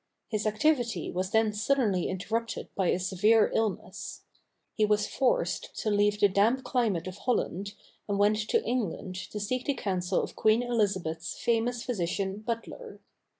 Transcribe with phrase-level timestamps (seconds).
[0.29, 4.21] His activity was then suddenly interrupted by a severe illness.
[4.73, 7.75] He was forced to leave the damp climate of Holland,
[8.09, 12.99] and went to England to seek the counsel of Queen Elizabeth's famous physician Butler.